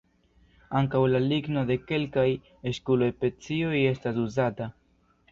[0.77, 2.23] Ankaŭ la ligno de kelkaj
[2.71, 4.69] "eskulo"-specioj estas uzata.